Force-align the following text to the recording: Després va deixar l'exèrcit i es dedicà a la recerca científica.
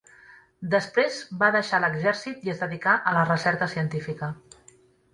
Després 0.71 1.19
va 1.43 1.51
deixar 1.57 1.81
l'exèrcit 1.85 2.49
i 2.49 2.57
es 2.57 2.65
dedicà 2.67 2.99
a 3.13 3.17
la 3.21 3.29
recerca 3.31 3.73
científica. 3.79 4.35